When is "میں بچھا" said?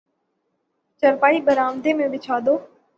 1.97-2.39